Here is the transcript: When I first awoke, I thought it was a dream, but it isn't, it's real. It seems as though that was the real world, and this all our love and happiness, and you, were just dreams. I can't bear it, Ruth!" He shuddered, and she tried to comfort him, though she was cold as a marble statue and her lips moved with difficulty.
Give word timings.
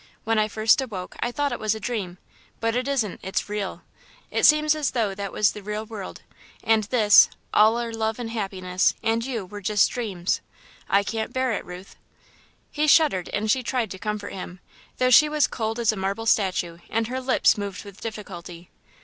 When 0.23 0.39
I 0.39 0.47
first 0.47 0.81
awoke, 0.81 1.15
I 1.19 1.31
thought 1.31 1.51
it 1.51 1.59
was 1.59 1.75
a 1.75 1.79
dream, 1.79 2.17
but 2.59 2.75
it 2.75 2.87
isn't, 2.87 3.19
it's 3.21 3.47
real. 3.47 3.83
It 4.31 4.47
seems 4.47 4.73
as 4.73 4.89
though 4.89 5.13
that 5.13 5.31
was 5.31 5.51
the 5.51 5.61
real 5.61 5.85
world, 5.85 6.23
and 6.63 6.85
this 6.85 7.29
all 7.53 7.77
our 7.77 7.91
love 7.93 8.17
and 8.17 8.31
happiness, 8.31 8.95
and 9.03 9.23
you, 9.23 9.45
were 9.45 9.61
just 9.61 9.91
dreams. 9.91 10.41
I 10.89 11.03
can't 11.03 11.31
bear 11.31 11.51
it, 11.51 11.63
Ruth!" 11.63 11.97
He 12.71 12.87
shuddered, 12.87 13.29
and 13.29 13.51
she 13.51 13.61
tried 13.61 13.91
to 13.91 13.99
comfort 13.99 14.33
him, 14.33 14.59
though 14.97 15.11
she 15.11 15.29
was 15.29 15.45
cold 15.45 15.77
as 15.79 15.91
a 15.91 15.95
marble 15.95 16.25
statue 16.25 16.79
and 16.89 17.05
her 17.05 17.21
lips 17.21 17.55
moved 17.55 17.85
with 17.85 18.01
difficulty. 18.01 18.71